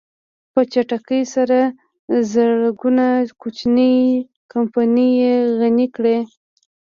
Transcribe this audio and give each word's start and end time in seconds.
په 0.53 0.61
چټکۍ 0.71 1.21
سره 1.35 1.59
زرګونه 2.31 3.05
کوچنۍ 3.41 3.95
کمپنۍ 4.53 5.09
يې 5.21 5.35
غني 5.59 5.87
کړې. 5.95 6.17